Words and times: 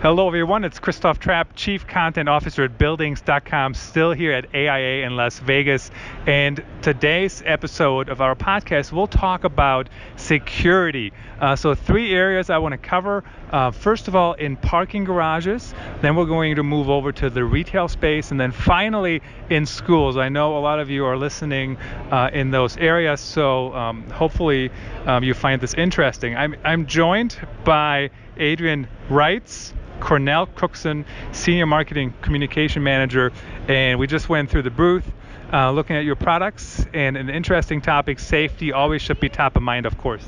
Hello, 0.00 0.28
everyone. 0.28 0.62
It's 0.62 0.78
Christoph 0.78 1.18
Trappe, 1.18 1.56
Chief 1.56 1.84
Content 1.84 2.28
Officer 2.28 2.62
at 2.62 2.78
Buildings.com, 2.78 3.74
still 3.74 4.12
here 4.12 4.30
at 4.30 4.46
AIA 4.54 5.04
in 5.04 5.16
Las 5.16 5.40
Vegas. 5.40 5.90
And 6.24 6.64
today's 6.82 7.42
episode 7.44 8.08
of 8.08 8.20
our 8.20 8.36
podcast, 8.36 8.92
we'll 8.92 9.08
talk 9.08 9.42
about 9.42 9.88
security. 10.14 11.12
Uh, 11.40 11.56
so, 11.56 11.74
three 11.74 12.14
areas 12.14 12.48
I 12.48 12.58
want 12.58 12.74
to 12.74 12.78
cover. 12.78 13.24
Uh, 13.50 13.72
first 13.72 14.06
of 14.06 14.14
all, 14.14 14.34
in 14.34 14.56
parking 14.56 15.02
garages. 15.02 15.74
Then 16.00 16.14
we're 16.14 16.26
going 16.26 16.54
to 16.54 16.62
move 16.62 16.88
over 16.88 17.10
to 17.10 17.28
the 17.28 17.44
retail 17.44 17.88
space. 17.88 18.30
And 18.30 18.38
then 18.38 18.52
finally, 18.52 19.20
in 19.50 19.66
schools. 19.66 20.16
I 20.16 20.28
know 20.28 20.56
a 20.56 20.60
lot 20.60 20.78
of 20.78 20.88
you 20.88 21.06
are 21.06 21.16
listening 21.16 21.76
uh, 22.12 22.30
in 22.32 22.52
those 22.52 22.76
areas. 22.76 23.20
So, 23.20 23.74
um, 23.74 24.08
hopefully, 24.10 24.70
um, 25.06 25.24
you 25.24 25.34
find 25.34 25.60
this 25.60 25.74
interesting. 25.74 26.36
I'm, 26.36 26.54
I'm 26.62 26.86
joined 26.86 27.36
by 27.64 28.10
Adrienne 28.38 28.86
Reitz. 29.10 29.72
Cornell 30.00 30.46
Cookson, 30.46 31.04
Senior 31.32 31.66
Marketing 31.66 32.14
Communication 32.22 32.82
Manager, 32.82 33.32
and 33.68 33.98
we 33.98 34.06
just 34.06 34.28
went 34.28 34.50
through 34.50 34.62
the 34.62 34.70
booth. 34.70 35.10
Uh, 35.50 35.70
looking 35.70 35.96
at 35.96 36.04
your 36.04 36.16
products 36.16 36.84
and 36.92 37.16
an 37.16 37.30
interesting 37.30 37.80
topic 37.80 38.18
safety 38.18 38.72
always 38.72 39.00
should 39.00 39.18
be 39.18 39.30
top 39.30 39.56
of 39.56 39.62
mind 39.62 39.86
of 39.86 39.96
course 39.96 40.26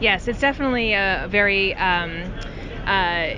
yes 0.00 0.26
it's 0.26 0.40
definitely 0.40 0.94
a 0.94 1.28
very 1.30 1.76
um, 1.76 2.24
uh, 2.84 3.36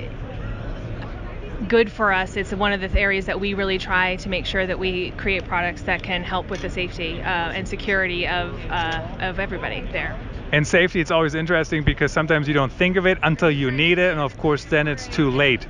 good 1.68 1.90
for 1.90 2.12
us. 2.12 2.36
It's 2.36 2.52
one 2.52 2.72
of 2.72 2.80
the 2.80 2.98
areas 2.98 3.26
that 3.26 3.38
we 3.38 3.54
really 3.54 3.78
try 3.78 4.16
to 4.16 4.28
make 4.28 4.46
sure 4.46 4.66
that 4.66 4.78
we 4.78 5.10
create 5.12 5.44
products 5.44 5.82
that 5.82 6.02
can 6.02 6.22
help 6.22 6.50
with 6.50 6.62
the 6.62 6.70
safety 6.70 7.20
uh, 7.20 7.24
and 7.24 7.68
security 7.68 8.26
of 8.26 8.58
uh, 8.70 9.06
of 9.20 9.38
everybody 9.38 9.82
there. 9.92 10.18
And 10.52 10.66
safety, 10.66 11.00
it's 11.00 11.12
always 11.12 11.34
interesting 11.34 11.84
because 11.84 12.12
sometimes 12.12 12.48
you 12.48 12.54
don't 12.54 12.72
think 12.72 12.96
of 12.96 13.06
it 13.06 13.18
until 13.22 13.50
you 13.50 13.70
need 13.70 13.98
it, 13.98 14.10
and 14.10 14.20
of 14.20 14.36
course, 14.36 14.64
then 14.64 14.88
it's 14.88 15.06
too 15.08 15.30
late. 15.30 15.66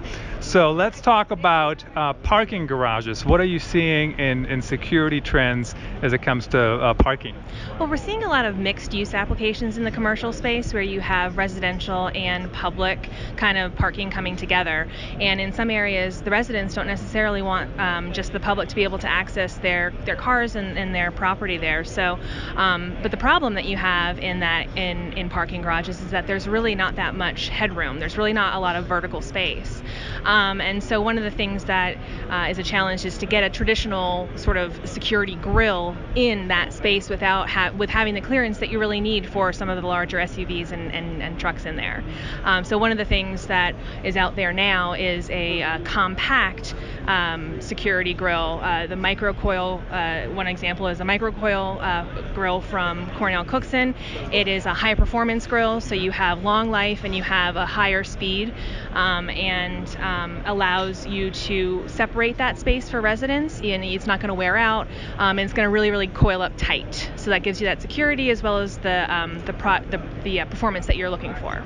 So 0.51 0.73
let's 0.73 1.01
talk 1.01 1.31
about 1.31 1.85
uh, 1.95 2.13
parking 2.13 2.67
garages. 2.67 3.25
What 3.25 3.39
are 3.39 3.45
you 3.45 3.61
seeing 3.61 4.19
in, 4.19 4.47
in 4.47 4.63
security 4.63 5.21
trends 5.21 5.77
as 6.03 6.13
it 6.13 6.23
comes 6.23 6.49
to 6.49 6.61
uh, 6.61 6.95
parking? 6.95 7.37
Well, 7.79 7.89
we're 7.89 7.97
seeing 7.97 8.25
a 8.25 8.29
lot 8.29 8.45
of 8.45 8.57
mixed 8.57 8.93
use 8.93 9.15
applications 9.15 9.79
in 9.79 9.85
the 9.85 9.93
commercial 9.93 10.33
space 10.33 10.75
where 10.75 10.83
you 10.83 11.01
have 11.03 11.37
residential 11.37 12.11
and 12.17 12.53
public 12.53 13.09
kind 13.37 13.59
of 13.59 13.77
parking 13.77 14.11
coming 14.11 14.35
together. 14.35 14.89
And 15.21 15.41
in 15.41 15.53
some 15.53 15.71
areas, 15.71 16.21
the 16.21 16.33
residents 16.33 16.75
don't 16.75 16.89
necessarily 16.89 17.43
want 17.43 17.79
um, 17.79 18.13
just 18.13 18.33
the 18.33 18.41
public 18.41 18.69
to 18.71 18.75
be 18.75 18.83
able 18.83 18.99
to 18.99 19.09
access 19.09 19.57
their, 19.59 19.93
their 20.05 20.17
cars 20.17 20.57
and, 20.57 20.77
and 20.77 20.93
their 20.93 21.13
property 21.13 21.59
there. 21.59 21.85
So, 21.85 22.19
um, 22.57 22.97
but 23.03 23.13
the 23.13 23.17
problem 23.17 23.55
that 23.55 23.67
you 23.67 23.77
have 23.77 24.19
in 24.19 24.41
that 24.41 24.67
in, 24.77 25.13
in 25.13 25.31
parking 25.31 25.63
garages 25.63 26.03
is 26.03 26.11
that 26.11 26.27
there's 26.27 26.49
really 26.49 26.75
not 26.75 26.97
that 26.97 27.15
much 27.15 27.51
headroom. 27.51 28.01
There's 28.01 28.19
really 28.19 28.33
not 28.33 28.57
a 28.57 28.59
lot 28.59 28.75
of 28.75 28.87
vertical 28.87 29.23
space. 29.23 29.81
Um, 30.25 30.40
and 30.41 30.83
so 30.83 31.01
one 31.01 31.19
of 31.19 31.25
the 31.25 31.31
things 31.31 31.65
that 31.65 31.97
uh, 32.31 32.49
is 32.51 32.59
a 32.59 32.63
challenge 32.63 33.05
is 33.05 33.19
to 33.19 33.27
get 33.27 33.43
a 33.45 33.51
traditional 33.51 34.29
sort 34.37 34.57
of 34.57 34.81
security 34.89 35.37
grill 35.37 35.97
in 36.15 36.49
that 36.49 36.73
space 36.73 37.09
without 37.09 37.49
ha- 37.49 37.73
with 37.77 37.91
having 37.91 38.15
the 38.15 38.21
clearance 38.21 38.59
that 38.59 38.71
you 38.71 38.79
really 38.79 39.01
need 39.01 39.29
for 39.29 39.53
some 39.53 39.69
of 39.69 39.81
the 39.81 39.87
larger 39.87 40.19
SUVs 40.19 40.73
and, 40.73 40.93
and, 40.93 41.23
and 41.23 41.39
trucks 41.39 41.67
in 41.67 41.77
there. 41.77 42.03
Um, 42.45 42.65
so 42.65 42.79
one 42.79 42.93
of 42.93 42.99
the 42.99 43.05
things 43.05 43.47
that 43.47 43.75
is 44.05 44.17
out 44.17 44.37
there 44.37 44.53
now 44.53 44.93
is 44.95 45.29
a 45.31 45.63
uh, 45.63 45.79
compact 45.85 46.75
um, 47.07 47.61
security 47.61 48.15
grill. 48.15 48.61
Uh, 48.63 48.87
the 48.87 48.95
microcoil, 48.95 49.81
uh, 49.91 50.31
one 50.33 50.47
example 50.47 50.87
is 50.87 51.01
a 51.01 51.05
microcoil 51.05 51.81
uh, 51.83 52.33
grill 52.35 52.61
from 52.61 53.11
Cornell 53.17 53.45
Cookson. 53.45 53.95
It 54.33 54.49
is 54.49 54.67
a 54.67 54.75
high 54.75 54.95
performance 54.95 55.47
grill, 55.47 55.81
so 55.81 55.95
you 55.95 56.11
have 56.13 56.43
long 56.43 56.71
life 56.71 57.05
and 57.05 57.15
you 57.15 57.23
have 57.23 57.57
a 57.57 57.67
higher 57.67 58.05
speed, 58.05 58.55
um, 58.93 59.29
and 59.31 59.89
um, 60.31 60.43
allows 60.47 61.07
you 61.07 61.31
to 61.31 61.85
separate 61.89 62.39
that 62.39 62.59
space 62.59 62.89
for 62.89 63.01
residents. 63.01 63.61
And 63.61 63.85
it's 63.85 64.07
not 64.07 64.21
going 64.21 64.29
to 64.29 64.35
wear 64.35 64.57
out, 64.57 64.89
um, 65.19 65.39
and 65.39 65.41
it's 65.41 65.53
going 65.53 65.67
to 65.67 65.71
really, 65.71 65.91
really 65.91 66.09
coil 66.09 66.43
up 66.43 66.53
tight. 66.57 67.11
So 67.17 67.31
that 67.31 67.43
gives 67.43 67.61
you 67.61 67.67
that 67.67 67.81
security 67.83 68.31
as 68.31 68.43
well 68.43 68.59
as 68.59 68.79
the 68.79 69.13
um, 69.13 69.43
the, 69.45 69.53
pro- 69.53 69.85
the, 69.91 70.01
the 70.25 70.41
uh, 70.41 70.45
performance 70.47 70.87
that 70.87 70.97
you're 70.97 71.11
looking 71.11 71.35
for. 71.37 71.65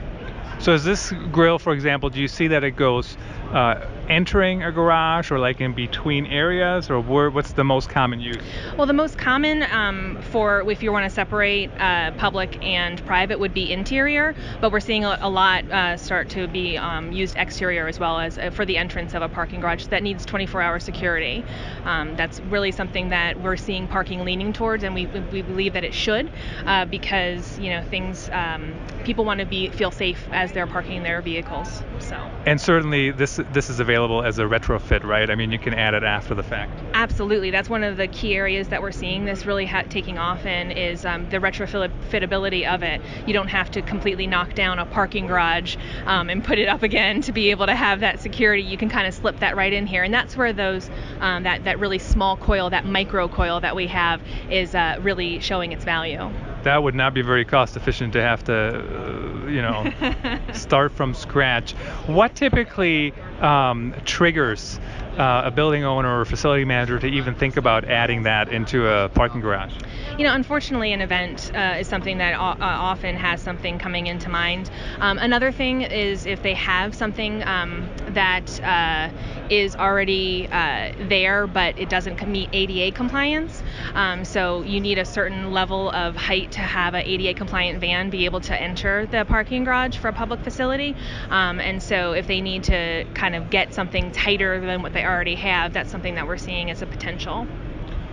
So 0.61 0.73
is 0.73 0.85
this 0.85 1.13
grill, 1.33 1.59
for 1.59 1.73
example, 1.73 2.11
do 2.11 2.21
you 2.21 2.29
see 2.29 2.49
that 2.49 2.65
it 2.65 2.73
goes 2.73 3.17
uh, 3.53 3.87
entering 4.09 4.63
a 4.63 4.71
garage 4.71 5.31
or 5.31 5.39
like 5.39 5.61
in 5.61 5.75
between 5.75 6.27
areas 6.27 6.91
or 6.91 7.01
where, 7.01 7.31
what's 7.31 7.53
the 7.53 7.65
most 7.65 7.89
common 7.89 8.21
use? 8.21 8.37
Well, 8.77 8.87
the 8.87 8.93
most 8.93 9.19
common 9.19 9.63
um, 9.65 10.21
for 10.31 10.71
if 10.71 10.83
you 10.83 10.93
want 10.93 11.05
to 11.05 11.11
separate 11.11 11.71
uh, 11.79 12.13
public 12.13 12.63
and 12.63 13.05
private 13.07 13.39
would 13.41 13.55
be 13.55 13.73
interior, 13.73 14.35
but 14.61 14.73
we're 14.73 14.81
seeing 14.81 15.05
a, 15.05 15.19
a 15.21 15.31
lot 15.31 15.65
uh, 15.71 15.97
start 15.97 16.29
to 16.31 16.47
be 16.47 16.77
um, 16.77 17.13
used 17.13 17.37
exterior 17.37 17.89
as 17.89 17.99
well 17.99 18.19
as 18.19 18.39
uh, 18.39 18.51
for 18.51 18.65
the 18.65 18.77
entrance 18.77 19.15
of 19.15 19.23
a 19.23 19.29
parking 19.29 19.61
garage 19.61 19.87
that 19.87 20.03
needs 20.03 20.27
24-hour 20.27 20.81
security. 20.81 21.45
Um, 21.85 22.17
that's 22.17 22.41
really 22.41 22.73
something 22.73 23.09
that 23.09 23.41
we're 23.41 23.57
seeing 23.57 23.89
parking 23.89 24.25
leaning 24.25 24.53
towards, 24.53 24.85
and 24.85 24.95
we, 24.95 25.07
we 25.07 25.43
believe 25.43 25.73
that 25.73 25.85
it 25.85 25.95
should 25.95 26.31
uh, 26.67 26.85
because 26.85 27.59
you 27.59 27.71
know 27.71 27.83
things 27.83 28.29
um, 28.33 28.75
people 29.05 29.25
want 29.25 29.41
to 29.41 29.47
be 29.47 29.69
feel 29.71 29.91
safe 29.91 30.27
as 30.31 30.53
they're 30.53 30.67
parking 30.67 31.03
their 31.03 31.23
vehicles. 31.23 31.83
So. 32.01 32.17
And 32.47 32.61
certainly 32.61 33.11
this 33.11 33.41
this 33.53 33.71
is 33.71 33.81
available 33.81 33.94
as 33.95 34.39
a 34.39 34.43
retrofit, 34.43 35.05
right? 35.05 35.31
I 35.31 35.37
mean, 35.37 35.53
you 35.53 35.59
can 35.59 35.73
add 35.73 35.95
it 35.95 36.03
after 36.03 36.35
the 36.35 36.43
fact. 36.43 36.83
Absolutely, 36.95 37.51
that's 37.51 37.69
one 37.69 37.85
of 37.85 37.97
the 37.97 38.09
key 38.09 38.35
areas 38.35 38.69
that 38.69 38.83
we're 38.83 38.93
seeing 38.93 39.25
this 39.25 39.47
really 39.47 39.67
ha- 39.67 39.85
taking 39.89 40.19
off 40.19 40.45
in 40.45 40.73
is 40.73 41.05
um, 41.05 41.29
the 41.31 41.39
retrofitability 41.39 42.67
of 42.67 42.83
it. 42.83 43.01
You 43.27 43.33
don't 43.33 43.49
have 43.49 43.71
to 43.71 43.83
completely 43.83 44.27
knock 44.27 44.55
down 44.55 44.79
a 44.79 44.87
parking 44.87 45.29
garage 45.29 45.77
um, 46.07 46.29
and 46.29 46.43
put 46.43 46.59
it 46.59 46.69
up 46.69 46.83
again 46.83 47.23
to 47.23 47.33
be 47.33 47.51
able 47.51 47.67
to 47.67 47.77
have 47.77 48.01
that 48.01 48.21
security. 48.21 48.63
You 48.63 48.77
can 48.77 48.89
kind 48.89 49.07
of 49.07 49.15
slip 49.15 49.39
that 49.39 49.55
right 49.57 49.73
in 49.73 49.87
here, 49.87 50.03
and 50.03 50.13
that's 50.13 50.37
where 50.37 50.53
those 50.53 50.91
um, 51.21 51.45
that 51.45 51.65
that 51.65 51.79
really 51.79 51.99
small 51.99 52.37
coil, 52.37 52.71
that 52.71 52.85
micro 52.85 53.29
coil 53.29 53.61
that 53.61 53.77
we 53.77 53.87
have, 53.87 54.21
is 54.51 54.75
uh, 54.75 54.99
really 55.01 55.39
showing 55.39 55.71
its 55.71 55.85
value 55.85 56.31
that 56.65 56.83
would 56.83 56.95
not 56.95 57.15
be 57.15 57.23
very 57.23 57.45
cost 57.45 57.77
efficient 57.77 58.13
to 58.15 58.23
have 58.23 58.45
to, 58.45 58.55
uh, 58.55 59.47
you 59.47 59.63
know, 59.63 59.91
start 60.53 60.93
from 60.93 61.15
scratch. 61.15 61.73
What 62.07 62.35
typically 62.35 63.13
um, 63.41 63.95
triggers 64.05 64.79
uh, 65.19 65.43
a 65.45 65.51
building 65.51 65.85
owner 65.85 66.21
or 66.21 66.25
facility 66.25 66.65
manager 66.65 66.99
to 66.99 67.07
even 67.07 67.35
think 67.35 67.57
about 67.57 67.85
adding 67.85 68.25
that 68.25 68.49
into 68.49 68.89
a 68.89 69.09
parking 69.11 69.41
garage? 69.41 69.73
You 70.19 70.25
know, 70.25 70.35
unfortunately, 70.35 70.93
an 70.93 71.01
event 71.01 71.51
uh, 71.55 71.77
is 71.81 71.89
something 71.89 72.19
that 72.19 72.35
o- 72.35 72.43
uh, 72.43 72.57
often 72.61 73.17
has 73.17 73.41
something 73.41 73.79
coming 73.79 74.07
into 74.07 74.29
mind. 74.29 74.71
Um, 75.01 75.19
another 75.19 75.53
thing 75.53 75.83
is 75.83 76.27
if 76.27 76.43
they 76.43 76.55
have 76.55 76.95
something 76.95 77.43
um, 77.45 77.89
that 78.09 78.63
uh, 78.63 79.11
is 79.51 79.77
already 79.77 80.49
uh, 80.51 80.93
there, 81.09 81.47
but 81.47 81.79
it 81.79 81.89
doesn't 81.89 82.27
meet 82.27 82.49
ADA 82.53 82.93
compliance. 82.93 83.63
Um, 83.95 84.25
so 84.25 84.63
you 84.63 84.81
need 84.81 84.99
a 84.99 85.05
certain 85.05 85.53
level 85.53 85.91
of 85.91 86.17
height 86.17 86.53
to 86.53 86.61
have 86.61 86.95
an 86.95 87.03
ADA 87.05 87.35
compliant 87.35 87.81
van 87.81 88.11
be 88.11 88.25
able 88.25 88.41
to 88.41 88.61
enter 88.61 89.07
the 89.07 89.25
parking 89.25 89.65
garage 89.65 89.97
for 89.97 90.09
a 90.09 90.13
public 90.13 90.41
facility. 90.41 90.97
Um, 91.31 91.61
and 91.61 91.83
so 91.83 92.13
if 92.13 92.27
they 92.27 92.41
need 92.41 92.65
to 92.65 93.05
kind 93.15 93.35
of 93.35 93.51
get 93.51 93.75
something 93.75 94.13
tighter 94.13 94.61
than 94.61 94.83
what 94.83 94.93
they 94.93 95.05
already 95.05 95.35
have, 95.37 95.73
that's 95.73 95.91
something 95.91 96.15
that 96.15 96.27
we're 96.27 96.37
seeing 96.37 96.71
as 96.71 96.83
a 96.83 96.87
potential. 96.87 97.47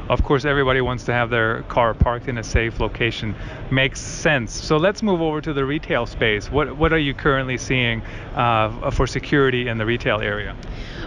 Of 0.10 0.24
course 0.24 0.44
everybody 0.44 0.82
wants 0.82 1.06
to 1.06 1.14
have 1.14 1.30
their 1.30 1.64
car 1.64 1.94
parked 1.94 2.28
in 2.28 2.38
a 2.38 2.44
safe 2.44 2.80
location. 2.82 3.34
Makes 3.72 4.02
sense. 4.02 4.52
So 4.52 4.76
let's 4.76 5.02
move 5.02 5.22
over 5.22 5.40
to 5.40 5.54
the 5.54 5.64
retail 5.64 6.06
space. 6.06 6.52
What 6.52 6.76
what 6.76 6.92
are 6.92 6.98
you 6.98 7.14
currently 7.14 7.58
seeing 7.58 8.02
uh, 8.36 8.92
for 8.92 9.08
security 9.08 9.70
in 9.70 9.78
the 9.78 9.86
retail 9.86 10.20
area 10.20 10.56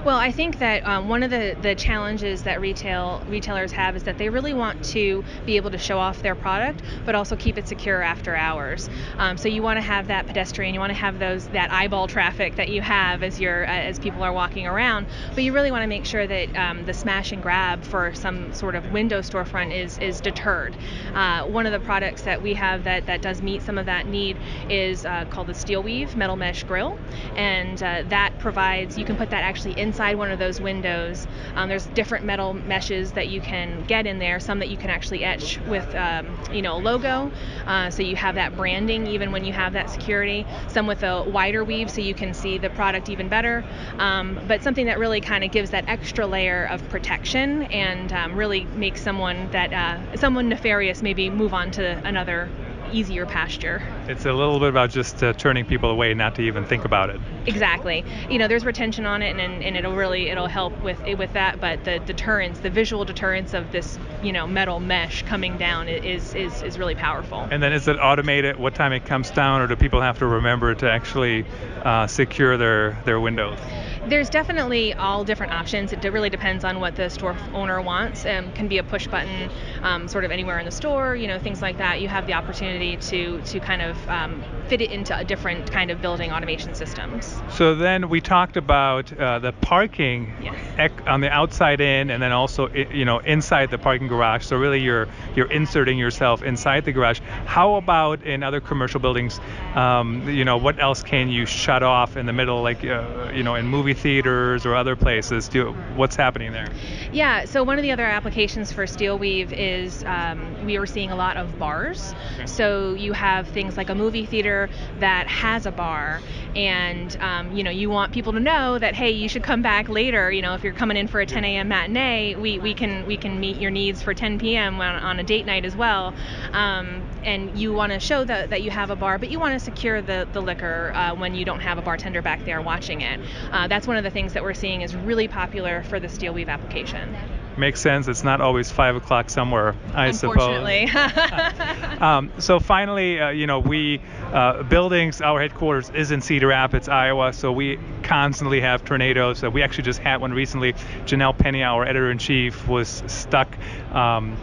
well, 0.04 0.18
I 0.18 0.30
think 0.32 0.58
that 0.58 0.86
um, 0.86 1.08
one 1.08 1.22
of 1.22 1.30
the, 1.30 1.56
the 1.62 1.74
challenges 1.74 2.42
that 2.42 2.60
retail 2.60 3.22
retailers 3.26 3.72
have 3.72 3.96
is 3.96 4.02
that 4.02 4.18
they 4.18 4.28
really 4.28 4.52
want 4.52 4.84
to 4.86 5.24
be 5.46 5.56
able 5.56 5.70
to 5.70 5.78
show 5.78 5.98
off 5.98 6.20
their 6.20 6.34
product, 6.34 6.82
but 7.06 7.14
also 7.14 7.36
keep 7.36 7.56
it 7.56 7.66
secure 7.66 8.02
after 8.02 8.36
hours. 8.36 8.90
Um, 9.16 9.38
so 9.38 9.48
you 9.48 9.62
want 9.62 9.78
to 9.78 9.82
have 9.82 10.08
that 10.08 10.26
pedestrian, 10.26 10.74
you 10.74 10.80
want 10.80 10.90
to 10.90 10.98
have 10.98 11.18
those 11.18 11.48
that 11.48 11.72
eyeball 11.72 12.06
traffic 12.06 12.56
that 12.56 12.68
you 12.68 12.82
have 12.82 13.22
as 13.22 13.40
you're 13.40 13.64
uh, 13.64 13.70
as 13.70 13.98
people 13.98 14.22
are 14.22 14.32
walking 14.32 14.66
around, 14.66 15.06
but 15.34 15.42
you 15.42 15.54
really 15.54 15.70
want 15.70 15.82
to 15.82 15.88
make 15.88 16.04
sure 16.04 16.26
that 16.26 16.54
um, 16.54 16.84
the 16.84 16.92
smash 16.92 17.32
and 17.32 17.42
grab 17.42 17.82
for 17.82 18.12
some 18.12 18.52
sort 18.52 18.74
of 18.74 18.92
window 18.92 19.20
storefront 19.20 19.74
is 19.74 19.96
is 19.98 20.20
deterred. 20.20 20.76
Uh, 21.14 21.44
one 21.44 21.64
of 21.64 21.72
the 21.72 21.80
products 21.80 22.22
that 22.22 22.42
we 22.42 22.52
have 22.52 22.84
that 22.84 23.06
that 23.06 23.22
does 23.22 23.40
meet 23.40 23.62
some 23.62 23.78
of 23.78 23.86
that 23.86 24.06
need 24.06 24.36
is 24.68 25.06
uh, 25.06 25.24
called 25.30 25.46
the 25.46 25.54
Steel 25.54 25.82
Weave 25.82 26.14
Metal 26.14 26.36
Mesh 26.36 26.62
Grill, 26.64 26.98
and 27.36 27.82
uh, 27.82 28.02
that 28.08 28.38
provides 28.38 28.98
you 28.98 29.06
can 29.06 29.16
put 29.16 29.30
that 29.30 29.42
actually 29.42 29.78
in 29.80 29.93
inside 29.94 30.16
one 30.16 30.32
of 30.32 30.40
those 30.40 30.60
windows. 30.60 31.24
Um, 31.54 31.68
there's 31.68 31.86
different 31.86 32.24
metal 32.24 32.52
meshes 32.52 33.12
that 33.12 33.28
you 33.28 33.40
can 33.40 33.84
get 33.86 34.08
in 34.08 34.18
there. 34.18 34.40
Some 34.40 34.58
that 34.58 34.68
you 34.68 34.76
can 34.76 34.90
actually 34.90 35.22
etch 35.22 35.60
with, 35.68 35.94
um, 35.94 36.36
you 36.52 36.62
know, 36.62 36.78
a 36.78 36.82
logo, 36.82 37.30
uh, 37.68 37.90
so 37.90 38.02
you 38.02 38.16
have 38.16 38.34
that 38.34 38.56
branding 38.56 39.06
even 39.06 39.30
when 39.30 39.44
you 39.44 39.52
have 39.52 39.72
that 39.74 39.88
security. 39.88 40.44
Some 40.66 40.88
with 40.88 41.04
a 41.04 41.22
wider 41.22 41.62
weave, 41.62 41.88
so 41.88 42.00
you 42.00 42.12
can 42.12 42.34
see 42.34 42.58
the 42.58 42.70
product 42.70 43.08
even 43.08 43.28
better. 43.28 43.64
Um, 43.98 44.40
but 44.48 44.64
something 44.64 44.86
that 44.86 44.98
really 44.98 45.20
kind 45.20 45.44
of 45.44 45.52
gives 45.52 45.70
that 45.70 45.84
extra 45.86 46.26
layer 46.26 46.66
of 46.66 46.82
protection 46.88 47.62
and 47.64 48.12
um, 48.12 48.34
really 48.34 48.64
makes 48.74 49.00
someone 49.00 49.48
that 49.52 49.72
uh, 49.72 50.16
someone 50.16 50.48
nefarious 50.48 51.02
maybe 51.02 51.30
move 51.30 51.54
on 51.54 51.70
to 51.70 51.84
another 52.04 52.50
easier 52.94 53.26
pasture. 53.26 53.82
It's 54.08 54.24
a 54.24 54.32
little 54.32 54.60
bit 54.60 54.68
about 54.68 54.90
just 54.90 55.22
uh, 55.22 55.32
turning 55.34 55.64
people 55.64 55.90
away, 55.90 56.14
not 56.14 56.34
to 56.36 56.42
even 56.42 56.64
think 56.64 56.84
about 56.84 57.10
it. 57.10 57.20
Exactly. 57.46 58.04
You 58.30 58.38
know, 58.38 58.48
there's 58.48 58.64
retention 58.64 59.04
on 59.06 59.22
it, 59.22 59.36
and, 59.36 59.62
and 59.62 59.76
it'll 59.76 59.96
really 59.96 60.28
it'll 60.28 60.46
help 60.46 60.80
with 60.82 61.02
with 61.18 61.32
that. 61.32 61.60
But 61.60 61.84
the 61.84 61.98
deterrence, 62.00 62.60
the 62.60 62.70
visual 62.70 63.04
deterrence 63.04 63.54
of 63.54 63.72
this 63.72 63.98
you 64.22 64.32
know 64.32 64.46
metal 64.46 64.80
mesh 64.80 65.22
coming 65.24 65.58
down 65.58 65.88
is 65.88 66.34
is 66.34 66.62
is 66.62 66.78
really 66.78 66.94
powerful. 66.94 67.46
And 67.50 67.62
then 67.62 67.72
is 67.72 67.88
it 67.88 67.98
automated? 68.00 68.56
What 68.56 68.74
time 68.74 68.92
it 68.92 69.04
comes 69.04 69.30
down, 69.30 69.60
or 69.60 69.66
do 69.66 69.76
people 69.76 70.00
have 70.00 70.18
to 70.18 70.26
remember 70.26 70.74
to 70.74 70.90
actually 70.90 71.44
uh, 71.82 72.06
secure 72.06 72.56
their 72.56 73.02
their 73.04 73.20
windows? 73.20 73.58
There's 74.06 74.28
definitely 74.28 74.92
all 74.92 75.24
different 75.24 75.52
options. 75.52 75.92
It 75.92 76.04
really 76.04 76.28
depends 76.28 76.62
on 76.62 76.78
what 76.78 76.96
the 76.96 77.08
store 77.08 77.36
owner 77.54 77.80
wants. 77.80 78.26
Um, 78.26 78.52
can 78.52 78.68
be 78.68 78.78
a 78.78 78.82
push 78.82 79.06
button, 79.06 79.50
um, 79.82 80.08
sort 80.08 80.24
of 80.24 80.30
anywhere 80.30 80.58
in 80.58 80.66
the 80.66 80.70
store, 80.70 81.16
you 81.16 81.26
know, 81.26 81.38
things 81.38 81.62
like 81.62 81.78
that. 81.78 82.00
You 82.02 82.08
have 82.08 82.26
the 82.26 82.34
opportunity 82.34 82.96
to 82.96 83.40
to 83.40 83.60
kind 83.60 83.80
of 83.80 84.08
um, 84.08 84.42
fit 84.68 84.82
it 84.82 84.90
into 84.90 85.16
a 85.16 85.24
different 85.24 85.70
kind 85.70 85.90
of 85.90 86.02
building 86.02 86.32
automation 86.32 86.74
systems. 86.74 87.34
So 87.50 87.74
then 87.74 88.10
we 88.10 88.20
talked 88.20 88.58
about 88.58 89.10
uh, 89.18 89.38
the 89.38 89.52
parking 89.52 90.34
yes. 90.42 90.54
ec- 90.78 91.06
on 91.08 91.22
the 91.22 91.30
outside 91.30 91.80
in, 91.80 92.10
and 92.10 92.22
then 92.22 92.32
also 92.32 92.68
you 92.68 93.06
know 93.06 93.20
inside 93.20 93.70
the 93.70 93.78
parking 93.78 94.08
garage. 94.08 94.44
So 94.44 94.56
really 94.56 94.80
you're 94.80 95.08
you're 95.34 95.50
inserting 95.50 95.98
yourself 95.98 96.42
inside 96.42 96.84
the 96.84 96.92
garage. 96.92 97.20
How 97.46 97.76
about 97.76 98.22
in 98.22 98.42
other 98.42 98.60
commercial 98.60 99.00
buildings? 99.00 99.40
Um, 99.74 100.28
you 100.28 100.44
know, 100.44 100.58
what 100.58 100.78
else 100.78 101.02
can 101.02 101.30
you 101.30 101.46
shut 101.46 101.82
off 101.82 102.18
in 102.18 102.26
the 102.26 102.32
middle, 102.32 102.62
like 102.62 102.84
uh, 102.84 103.30
you 103.34 103.42
know, 103.42 103.54
in 103.54 103.66
movie 103.66 103.93
theaters 103.94 104.66
or 104.66 104.74
other 104.74 104.96
places? 104.96 105.48
Do 105.48 105.72
what's 105.94 106.16
happening 106.16 106.52
there? 106.52 106.68
Yeah. 107.12 107.44
So 107.44 107.62
one 107.62 107.78
of 107.78 107.82
the 107.82 107.92
other 107.92 108.04
applications 108.04 108.72
for 108.72 108.86
steel 108.86 109.18
weave 109.18 109.52
is 109.52 110.04
um, 110.04 110.64
we 110.64 110.76
are 110.76 110.86
seeing 110.86 111.10
a 111.10 111.16
lot 111.16 111.36
of 111.36 111.58
bars. 111.58 112.14
Okay. 112.34 112.46
So 112.46 112.94
you 112.94 113.12
have 113.12 113.48
things 113.48 113.76
like 113.76 113.90
a 113.90 113.94
movie 113.94 114.26
theater 114.26 114.68
that 115.00 115.26
has 115.28 115.66
a 115.66 115.72
bar, 115.72 116.20
and 116.54 117.16
um, 117.20 117.56
you 117.56 117.62
know 117.62 117.70
you 117.70 117.90
want 117.90 118.12
people 118.12 118.32
to 118.32 118.40
know 118.40 118.78
that 118.78 118.94
hey, 118.94 119.10
you 119.10 119.28
should 119.28 119.42
come 119.42 119.62
back 119.62 119.88
later. 119.88 120.30
You 120.30 120.42
know, 120.42 120.54
if 120.54 120.64
you're 120.64 120.72
coming 120.72 120.96
in 120.96 121.08
for 121.08 121.20
a 121.20 121.26
10 121.26 121.44
a.m. 121.44 121.68
matinee, 121.68 122.34
we, 122.34 122.58
we 122.58 122.74
can 122.74 123.06
we 123.06 123.16
can 123.16 123.40
meet 123.40 123.56
your 123.56 123.70
needs 123.70 124.02
for 124.02 124.14
10 124.14 124.38
p.m. 124.38 124.80
on, 124.80 124.96
on 124.96 125.20
a 125.20 125.24
date 125.24 125.46
night 125.46 125.64
as 125.64 125.76
well. 125.76 126.14
Um, 126.52 127.04
and 127.24 127.58
you 127.58 127.72
want 127.72 127.92
to 127.92 128.00
show 128.00 128.24
that, 128.24 128.50
that 128.50 128.62
you 128.62 128.70
have 128.70 128.90
a 128.90 128.96
bar, 128.96 129.18
but 129.18 129.30
you 129.30 129.38
want 129.38 129.58
to 129.58 129.64
secure 129.64 130.02
the, 130.02 130.28
the 130.32 130.40
liquor 130.40 130.92
uh, 130.94 131.14
when 131.14 131.34
you 131.34 131.44
don't 131.44 131.60
have 131.60 131.78
a 131.78 131.82
bartender 131.82 132.22
back 132.22 132.44
there 132.44 132.60
watching 132.60 133.00
it. 133.00 133.20
Uh, 133.50 133.66
that's 133.68 133.86
one 133.86 133.96
of 133.96 134.04
the 134.04 134.10
things 134.10 134.32
that 134.34 134.42
we're 134.42 134.54
seeing 134.54 134.82
is 134.82 134.94
really 134.94 135.28
popular 135.28 135.82
for 135.84 135.98
the 135.98 136.08
steel 136.08 136.32
weave 136.32 136.48
application 136.48 137.16
makes 137.58 137.80
sense. 137.80 138.08
It's 138.08 138.24
not 138.24 138.40
always 138.40 138.70
five 138.70 138.96
o'clock 138.96 139.30
somewhere, 139.30 139.74
I 139.94 140.08
Unfortunately. 140.08 140.86
suppose. 140.88 142.00
um, 142.00 142.32
so 142.38 142.58
finally, 142.60 143.20
uh, 143.20 143.30
you 143.30 143.46
know, 143.46 143.60
we 143.60 144.00
uh, 144.32 144.62
buildings. 144.64 145.20
Our 145.20 145.40
headquarters 145.40 145.90
is 145.90 146.10
in 146.10 146.20
Cedar 146.20 146.48
Rapids, 146.48 146.88
Iowa, 146.88 147.32
so 147.32 147.52
we 147.52 147.78
constantly 148.02 148.60
have 148.60 148.84
tornadoes. 148.84 149.42
Uh, 149.42 149.50
we 149.50 149.62
actually 149.62 149.84
just 149.84 150.00
had 150.00 150.20
one 150.20 150.32
recently. 150.32 150.72
Janelle 151.04 151.36
Penny, 151.36 151.62
our 151.62 151.84
editor-in-chief, 151.84 152.66
was 152.68 153.02
stuck. 153.06 153.56
Um, 153.92 154.36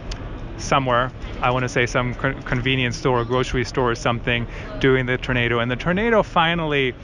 somewhere. 0.58 1.10
I 1.40 1.50
want 1.50 1.64
to 1.64 1.68
say 1.68 1.86
some 1.86 2.14
convenience 2.14 2.96
store, 2.96 3.20
or 3.20 3.24
grocery 3.24 3.64
store, 3.64 3.90
or 3.90 3.94
something, 3.94 4.46
doing 4.80 5.06
the 5.06 5.18
tornado, 5.18 5.58
and 5.58 5.70
the 5.70 5.76
tornado 5.76 6.22
finally 6.22 6.94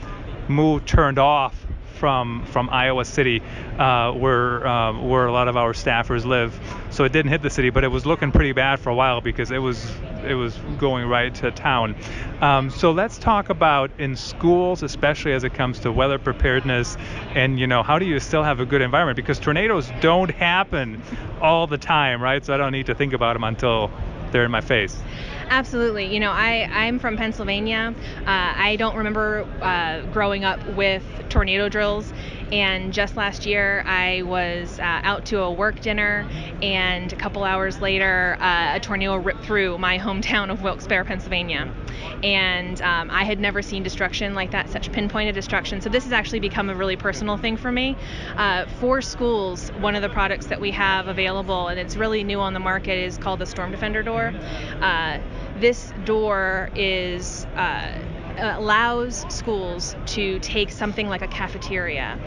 moved, 0.47 0.87
turned 0.87 1.19
off 1.19 1.65
from 1.99 2.45
from 2.45 2.69
Iowa 2.69 3.03
City, 3.03 3.41
uh, 3.77 4.13
where 4.13 4.65
uh, 4.65 4.99
where 4.99 5.27
a 5.27 5.31
lot 5.31 5.47
of 5.47 5.57
our 5.57 5.73
staffers 5.73 6.25
live. 6.25 6.57
So 6.91 7.03
it 7.03 7.11
didn't 7.11 7.31
hit 7.31 7.41
the 7.41 7.49
city, 7.49 7.69
but 7.69 7.83
it 7.83 7.89
was 7.89 8.05
looking 8.05 8.31
pretty 8.31 8.53
bad 8.53 8.79
for 8.79 8.89
a 8.89 8.95
while 8.95 9.21
because 9.21 9.51
it 9.51 9.59
was 9.59 9.91
it 10.25 10.33
was 10.33 10.55
going 10.77 11.07
right 11.07 11.33
to 11.35 11.51
town. 11.51 11.95
Um, 12.41 12.69
so 12.69 12.91
let's 12.91 13.17
talk 13.17 13.49
about 13.49 13.91
in 13.99 14.15
schools, 14.15 14.81
especially 14.81 15.33
as 15.33 15.43
it 15.43 15.53
comes 15.53 15.79
to 15.81 15.91
weather 15.91 16.17
preparedness, 16.17 16.97
and 17.35 17.59
you 17.59 17.67
know 17.67 17.83
how 17.83 17.99
do 17.99 18.05
you 18.05 18.19
still 18.19 18.43
have 18.43 18.59
a 18.59 18.65
good 18.65 18.81
environment 18.81 19.17
because 19.17 19.39
tornadoes 19.39 19.91
don't 19.99 20.31
happen 20.31 21.01
all 21.41 21.67
the 21.67 21.77
time, 21.77 22.21
right? 22.21 22.43
So 22.45 22.53
I 22.53 22.57
don't 22.57 22.71
need 22.71 22.87
to 22.87 22.95
think 22.95 23.13
about 23.13 23.33
them 23.33 23.43
until 23.43 23.91
they're 24.31 24.45
in 24.45 24.51
my 24.51 24.61
face. 24.61 25.01
Absolutely. 25.49 26.05
You 26.13 26.19
know, 26.19 26.31
I, 26.31 26.69
I'm 26.71 26.99
from 26.99 27.17
Pennsylvania. 27.17 27.93
Uh, 28.19 28.23
I 28.25 28.75
don't 28.77 28.95
remember 28.95 29.47
uh, 29.61 30.01
growing 30.11 30.43
up 30.43 30.65
with 30.75 31.03
tornado 31.29 31.69
drills. 31.69 32.13
And 32.51 32.91
just 32.93 33.15
last 33.15 33.45
year, 33.45 33.83
I 33.85 34.23
was 34.23 34.79
uh, 34.79 35.01
out 35.03 35.25
to 35.27 35.41
a 35.41 35.51
work 35.51 35.81
dinner, 35.81 36.27
and 36.61 37.13
a 37.13 37.15
couple 37.15 37.43
hours 37.43 37.79
later, 37.79 38.37
uh, 38.39 38.75
a 38.75 38.79
tornado 38.79 39.15
ripped 39.17 39.43
through 39.43 39.77
my 39.77 39.99
hometown 39.99 40.51
of 40.51 40.63
Wilkes-Barre, 40.63 41.05
Pennsylvania. 41.05 41.71
And 42.23 42.81
um, 42.81 43.09
I 43.11 43.23
had 43.23 43.39
never 43.39 43.61
seen 43.61 43.83
destruction 43.83 44.33
like 44.33 44.51
that, 44.51 44.69
such 44.69 44.91
pinpointed 44.91 45.35
destruction. 45.35 45.81
So 45.81 45.89
this 45.89 46.03
has 46.05 46.13
actually 46.13 46.39
become 46.39 46.69
a 46.69 46.75
really 46.75 46.95
personal 46.95 47.37
thing 47.37 47.55
for 47.55 47.71
me. 47.71 47.95
Uh, 48.35 48.65
for 48.79 49.01
schools, 49.01 49.69
one 49.79 49.95
of 49.95 50.01
the 50.01 50.09
products 50.09 50.47
that 50.47 50.59
we 50.59 50.71
have 50.71 51.07
available, 51.07 51.67
and 51.67 51.79
it's 51.79 51.95
really 51.95 52.23
new 52.23 52.39
on 52.39 52.53
the 52.53 52.59
market, 52.59 52.97
is 52.97 53.17
called 53.17 53.39
the 53.39 53.45
Storm 53.45 53.71
Defender 53.71 54.01
door. 54.01 54.33
Uh, 54.81 55.19
this 55.59 55.93
door 56.05 56.69
is 56.75 57.45
uh, 57.55 57.91
allows 58.41 59.25
schools 59.33 59.95
to 60.07 60.39
take 60.39 60.71
something 60.71 61.07
like 61.07 61.21
a 61.21 61.27
cafeteria 61.27 62.17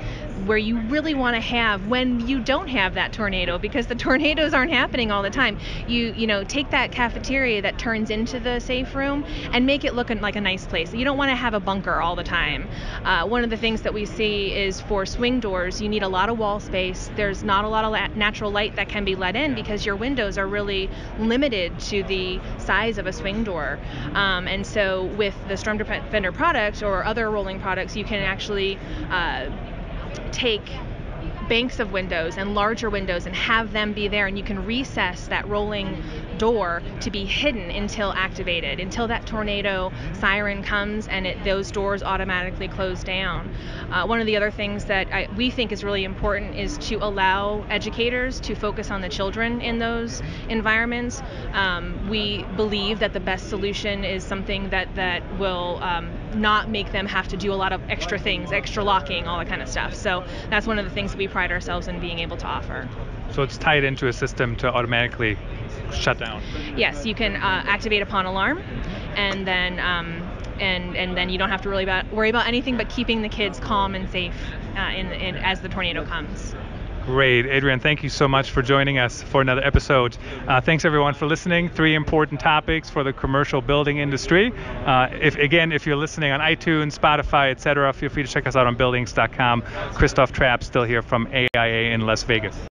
where 0.47 0.59
you 0.59 0.81
really 0.89 1.15
want 1.15 1.37
to 1.37 1.41
have 1.41 1.87
when 1.87 2.27
you 2.27 2.41
don't 2.41 2.69
have 2.69 2.95
that 2.95 3.13
tornado 3.13 3.59
because 3.59 3.87
the 3.87 3.95
tornadoes 4.07 4.55
aren't 4.55 4.73
happening 4.73 5.11
all 5.11 5.23
the 5.23 5.31
time. 5.31 5.59
You 5.87 6.13
you 6.13 6.27
know 6.27 6.45
take 6.45 6.71
that 6.71 6.93
cafeteria 6.93 7.63
that 7.63 7.79
turns 7.79 8.11
into 8.11 8.41
the 8.41 8.61
safe 8.61 8.95
room 8.95 9.25
and 9.53 9.67
make 9.67 9.85
it 9.85 9.95
look 9.95 10.11
like 10.11 10.37
a 10.37 10.41
nice 10.41 10.67
place. 10.67 10.93
You 10.93 11.05
don't 11.05 11.17
want 11.17 11.31
to 11.31 11.37
have 11.37 11.55
a 11.55 11.61
bunker 11.61 12.01
all 12.01 12.17
the 12.17 12.25
time. 12.25 12.69
Uh, 13.05 13.27
one 13.27 13.45
of 13.45 13.51
the 13.51 13.57
things 13.57 13.83
that 13.83 13.95
we 13.95 14.05
see 14.05 14.53
is 14.53 14.81
for 14.81 15.07
swing 15.07 15.41
doors 15.41 15.81
you 15.81 15.89
need 15.89 16.03
a 16.03 16.09
lot 16.09 16.29
of 16.29 16.39
wall 16.39 16.61
space. 16.61 17.11
There's 17.17 17.43
not 17.43 17.65
a 17.65 17.69
lot 17.69 17.85
of 17.85 18.17
natural 18.17 18.51
light 18.51 18.77
that 18.77 18.89
can 18.89 19.05
be 19.05 19.15
let 19.15 19.37
in 19.37 19.55
because 19.55 19.87
your 19.87 19.97
windows 19.97 20.39
are 20.39 20.47
really 20.47 20.91
limited 21.19 21.79
to 21.81 22.03
the 22.03 22.41
size 22.59 22.99
of 22.99 23.07
a 23.07 23.13
swing 23.13 23.45
door. 23.45 23.79
Um, 24.15 24.49
and 24.49 24.67
so 24.67 25.05
with 25.17 25.35
the 25.49 25.57
storm 25.57 25.79
defender 25.79 26.33
product 26.33 26.83
or 26.83 27.05
other 27.05 27.31
rolling 27.31 27.61
products 27.61 27.97
you 27.97 28.05
can 28.05 28.21
actually 28.21 28.79
uh, 29.11 29.49
take 30.33 30.63
banks 31.49 31.81
of 31.81 31.93
windows 31.93 32.39
and 32.39 32.55
larger 32.55 32.89
windows 32.89 33.27
and 33.27 33.35
have 33.35 33.73
them 33.73 33.93
be 33.93 34.09
there 34.09 34.27
and 34.27 34.39
you 34.39 34.45
can 34.45 34.65
recess 34.65 35.27
that 35.27 35.47
rolling 35.49 36.03
door 36.39 36.83
to 37.01 37.11
be 37.11 37.25
hidden 37.25 37.71
until 37.71 38.13
activated 38.15 38.81
until 38.81 39.07
that 39.07 39.27
tornado 39.27 39.93
siren 40.15 40.63
comes 40.63 41.07
and 41.09 41.27
it, 41.27 41.45
those 41.45 41.71
doors 41.71 42.03
automatically 42.03 42.69
close 42.69 43.05
down. 43.05 43.55
Uh, 43.91 44.05
one 44.07 44.21
of 44.21 44.27
the 44.27 44.37
other 44.37 44.51
things 44.51 44.87
that 44.87 45.13
I, 45.13 45.29
we 45.37 45.51
think 45.51 45.73
is 45.73 45.85
really 45.85 46.05
important 46.05 46.55
is 46.57 46.79
to 46.89 46.97
allow 46.97 47.65
educators 47.69 48.41
to 48.41 48.55
focus 48.55 48.91
on 48.91 49.01
the 49.01 49.09
children 49.09 49.61
in 49.61 49.79
those 49.79 50.23
environments. 50.49 51.23
Um, 51.53 52.09
we 52.09 52.45
believe 52.57 52.99
that 53.01 53.13
the 53.13 53.21
best 53.21 53.49
solution 53.49 54.05
is 54.05 54.25
something 54.25 54.71
that 54.71 54.95
that 54.95 55.23
will 55.39 55.79
um, 55.83 56.11
not 56.35 56.69
make 56.69 56.93
them 56.93 57.07
have 57.07 57.29
to 57.29 57.37
do 57.37 57.53
a 57.53 57.55
lot 57.55 57.73
of 57.73 57.81
extra 57.89 58.19
things 58.19 58.53
extra 58.53 58.83
locking 58.85 59.27
all 59.27 59.39
that 59.39 59.49
kind 59.49 59.63
of 59.63 59.69
stuff 59.69 59.95
so 59.95 60.25
that's 60.51 60.67
one 60.67 60.79
of 60.79 60.85
the 60.85 60.91
things 60.91 61.17
we 61.17 61.29
pride 61.29 61.51
ourselves 61.51 61.89
in 61.89 62.01
being 62.01 62.19
able 62.19 62.37
to 62.37 62.47
offer. 62.47 62.89
So 63.31 63.43
it's 63.43 63.57
tied 63.57 63.85
into 63.85 64.09
a 64.09 64.13
system 64.13 64.57
to 64.57 64.73
automatically 64.73 65.39
shut 65.93 66.19
down. 66.19 66.43
Yes, 66.77 67.07
you 67.07 67.15
can 67.15 67.37
uh, 67.37 67.63
activate 67.67 68.03
upon 68.03 68.27
alarm, 68.27 68.59
and 69.17 69.47
then 69.47 69.81
um, 69.81 70.29
and 70.61 70.97
and 70.97 71.17
then 71.17 71.31
you 71.31 71.39
don't 71.39 71.51
have 71.51 71.63
to 71.63 71.69
really 71.69 71.85
about 71.85 72.13
worry 72.13 72.29
about 72.29 72.47
anything 72.47 72.77
but 72.77 72.89
keeping 72.89 73.23
the 73.23 73.29
kids 73.29 73.59
calm 73.59 73.95
and 73.95 74.11
safe 74.11 74.35
uh, 74.77 74.91
in, 74.95 75.13
in 75.13 75.37
as 75.37 75.61
the 75.61 75.69
tornado 75.69 76.05
comes. 76.05 76.55
Great. 77.07 77.47
Adrienne, 77.47 77.81
thank 77.81 78.03
you 78.03 78.09
so 78.09 78.29
much 78.29 78.51
for 78.51 78.63
joining 78.63 78.99
us 78.99 79.23
for 79.23 79.41
another 79.41 79.65
episode. 79.65 80.17
Uh, 80.47 80.61
thanks 80.61 80.85
everyone 80.85 81.15
for 81.15 81.27
listening. 81.27 81.69
Three 81.69 81.95
important 81.95 82.41
topics 82.41 82.89
for 82.89 83.03
the 83.03 83.13
commercial 83.13 83.61
building 83.61 83.99
industry. 83.99 84.53
Uh, 84.87 85.09
if 85.21 85.37
Again, 85.43 85.73
if 85.73 85.87
you're 85.87 85.97
listening 85.97 86.31
on 86.31 86.41
iTunes, 86.41 86.97
Spotify, 86.97 87.51
etc., 87.51 87.93
feel 87.93 88.09
free 88.09 88.23
to 88.23 88.29
check 88.29 88.47
us 88.47 88.55
out 88.55 88.67
on 88.67 88.77
buildings.com. 88.77 89.63
Christoph 89.95 90.33
Trappe 90.33 90.63
still 90.63 90.85
here 90.85 91.03
from 91.03 91.27
AIA 91.27 91.93
in 91.93 92.03
Las 92.03 92.23
Vegas. 92.23 92.72